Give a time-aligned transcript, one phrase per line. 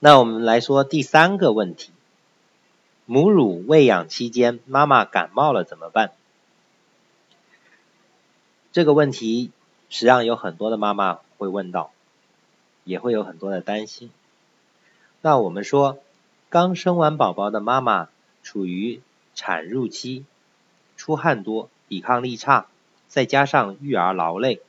[0.00, 1.90] 那我们来说第三个问题：
[3.04, 6.12] 母乳喂养期间，妈妈感冒了怎么办？
[8.70, 9.50] 这个问题
[9.88, 11.90] 实际上有很多的妈妈会问到，
[12.84, 14.12] 也会有很多的担心。
[15.20, 15.98] 那我们说，
[16.48, 18.08] 刚生完宝宝的妈妈
[18.44, 19.00] 处于
[19.34, 20.24] 产褥期，
[20.96, 22.68] 出汗多，抵抗力差，
[23.08, 24.60] 再加上育儿劳累，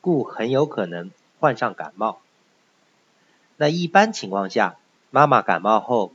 [0.00, 1.10] 故很有可能
[1.40, 2.20] 患上感冒。
[3.58, 4.78] 那一般情况下，
[5.10, 6.12] 妈妈感冒后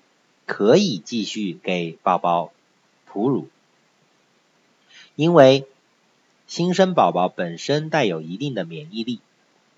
[0.48, 2.52] 可以继续给宝宝
[3.06, 3.48] 哺乳，
[5.16, 5.68] 因为。
[6.46, 9.22] 新生宝宝本身带有一定的免疫力，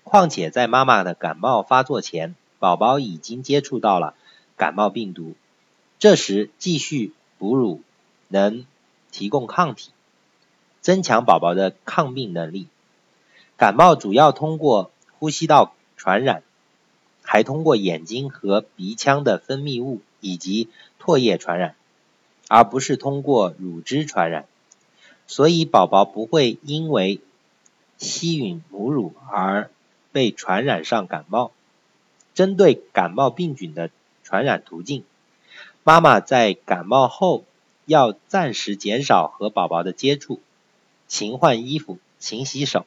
[0.04, 4.14] 况且在妈妈的感冒发作前，宝宝已经接触到了
[4.56, 5.36] 感冒病毒，
[5.98, 7.80] 这时继续哺乳
[8.28, 8.66] 能
[9.10, 9.90] 提供抗体，
[10.82, 12.66] 增强宝宝的抗病能力。
[13.56, 16.42] 感冒主要通过呼吸道传染，
[17.26, 21.74] 还通过眼睛和鼻腔的分泌物以及唾液传染，
[22.48, 24.46] 而不是通过乳汁传染。
[25.26, 27.20] 所以宝宝不会因为
[27.98, 29.70] 吸吮母乳而
[30.12, 31.50] 被传染上感冒。
[32.32, 33.90] 针对感冒病菌的
[34.22, 35.04] 传染途径，
[35.82, 37.44] 妈妈在感冒后
[37.86, 40.40] 要暂时减少和宝宝的接触，
[41.08, 42.84] 勤换衣服，勤洗手，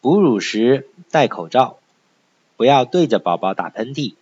[0.00, 1.78] 哺乳时戴口罩，
[2.56, 4.14] 不要对着宝宝打喷嚏。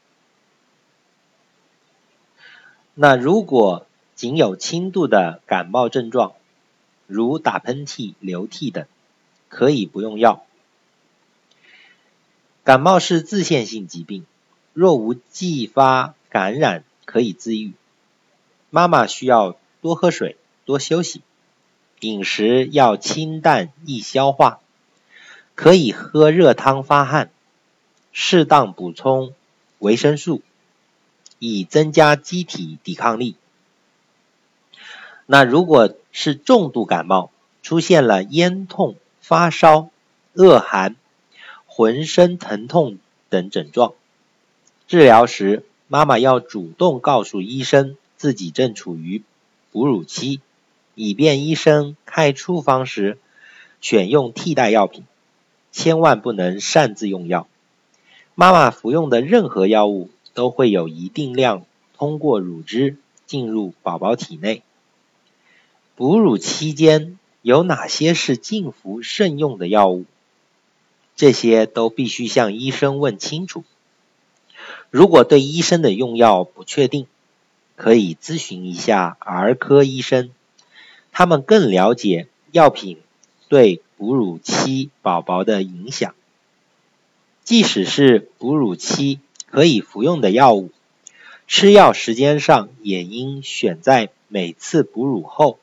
[2.94, 6.34] 那如果仅有轻度的感冒症状，
[7.06, 8.86] 如打喷嚏、流涕等，
[9.48, 10.44] 可以不用药。
[12.62, 14.26] 感冒是自限性疾病，
[14.74, 17.72] 若无继发感染，可以自愈。
[18.68, 21.22] 妈妈需要多喝水、多休息，
[22.00, 24.60] 饮食要清淡易消化，
[25.54, 27.30] 可以喝热汤发汗，
[28.12, 29.34] 适当补充
[29.78, 30.42] 维生素，
[31.38, 33.36] 以增加机体抵抗力。
[35.26, 37.30] 那如果是重度感冒，
[37.62, 39.90] 出现了咽痛、发烧、
[40.32, 40.96] 恶寒、
[41.66, 43.94] 浑身疼痛等症状，
[44.88, 49.22] 治疗时妈妈要主动告诉医生自己正处于
[49.70, 50.40] 哺乳期，
[50.96, 53.18] 以便医生开处方时
[53.80, 55.04] 选用替代药品，
[55.70, 57.46] 千万不能擅自用药。
[58.34, 61.64] 妈妈服用的任何药物都会有一定量
[61.96, 62.96] 通过乳汁
[63.26, 64.62] 进入宝宝体内。
[65.96, 70.04] 哺乳期间有哪些是禁服慎用的药物？
[71.16, 73.62] 这些都必须向医生问清楚。
[74.88, 77.06] 如果对医生的用药不确定，
[77.76, 80.30] 可以咨询一下儿科医生，
[81.12, 82.98] 他们更了解药品
[83.48, 86.14] 对哺乳期宝宝的影响。
[87.50, 90.70] 即使是哺乳期可以服用的药物，
[91.48, 95.58] 吃药时间上也应选在每次哺乳后。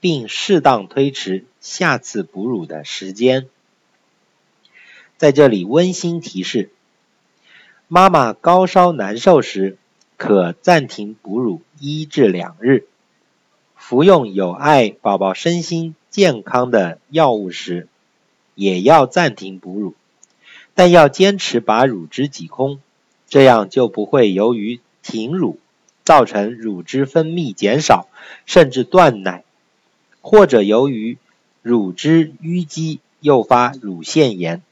[0.00, 3.46] 并适当推迟下次哺乳的时间。
[5.16, 6.68] 在这里温馨提示：
[7.86, 9.78] 妈妈高烧难受时，
[10.16, 12.86] 可暂停哺乳一至两日；
[13.76, 17.86] 服用有碍宝宝身心健康的药物时，
[18.56, 19.94] 也要暂停哺乳，
[20.78, 22.78] 但要坚持把乳汁挤空，
[23.28, 25.58] 这样就不会由于停乳
[26.04, 28.06] 造成乳汁分泌减少，
[28.46, 29.42] 甚至断奶。
[30.20, 31.18] 或者由于
[31.62, 34.62] 乳汁淤积诱发乳腺炎。